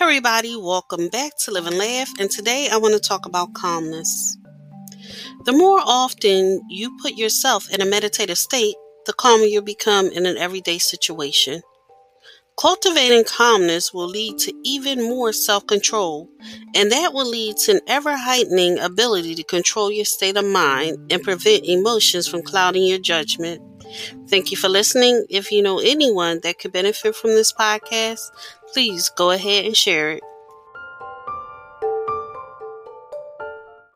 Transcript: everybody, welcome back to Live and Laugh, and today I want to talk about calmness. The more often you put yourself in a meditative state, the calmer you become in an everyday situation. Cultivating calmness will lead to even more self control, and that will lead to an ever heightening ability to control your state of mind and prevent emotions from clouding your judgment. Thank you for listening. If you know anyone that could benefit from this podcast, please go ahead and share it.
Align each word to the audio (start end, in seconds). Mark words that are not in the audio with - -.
everybody, 0.00 0.54
welcome 0.54 1.08
back 1.08 1.36
to 1.36 1.50
Live 1.50 1.66
and 1.66 1.76
Laugh, 1.76 2.08
and 2.20 2.30
today 2.30 2.68
I 2.70 2.76
want 2.76 2.94
to 2.94 3.00
talk 3.00 3.26
about 3.26 3.52
calmness. 3.54 4.38
The 5.44 5.52
more 5.52 5.80
often 5.84 6.62
you 6.70 6.96
put 7.02 7.14
yourself 7.14 7.68
in 7.74 7.80
a 7.80 7.84
meditative 7.84 8.38
state, 8.38 8.76
the 9.06 9.12
calmer 9.12 9.44
you 9.44 9.60
become 9.60 10.06
in 10.06 10.24
an 10.24 10.36
everyday 10.38 10.78
situation. 10.78 11.62
Cultivating 12.58 13.24
calmness 13.24 13.94
will 13.94 14.08
lead 14.08 14.38
to 14.38 14.52
even 14.64 15.02
more 15.02 15.32
self 15.32 15.66
control, 15.66 16.28
and 16.74 16.90
that 16.90 17.12
will 17.12 17.28
lead 17.28 17.56
to 17.58 17.72
an 17.72 17.80
ever 17.86 18.16
heightening 18.16 18.78
ability 18.80 19.34
to 19.36 19.44
control 19.44 19.92
your 19.92 20.04
state 20.04 20.36
of 20.36 20.44
mind 20.44 20.96
and 21.12 21.22
prevent 21.22 21.64
emotions 21.64 22.26
from 22.26 22.42
clouding 22.42 22.82
your 22.82 22.98
judgment. 22.98 23.62
Thank 24.28 24.50
you 24.50 24.56
for 24.56 24.68
listening. 24.68 25.24
If 25.30 25.52
you 25.52 25.62
know 25.62 25.78
anyone 25.78 26.40
that 26.42 26.58
could 26.58 26.72
benefit 26.72 27.14
from 27.16 27.30
this 27.30 27.52
podcast, 27.52 28.20
please 28.72 29.08
go 29.10 29.30
ahead 29.30 29.64
and 29.64 29.76
share 29.76 30.12
it. 30.12 30.22